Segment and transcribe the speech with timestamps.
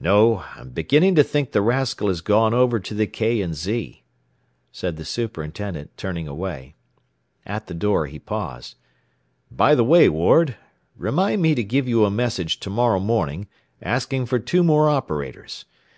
[0.00, 0.36] "No.
[0.36, 3.46] I am beginning to think the rascal has gone over to the K.
[3.52, 4.02] & Z.,"
[4.72, 6.74] said the superintendent, turning away.
[7.44, 8.76] At the door he paused.
[9.50, 10.56] "By the way, Ward,
[10.96, 13.46] remind me to give you a message to morrow morning
[13.82, 15.66] asking for two more operators.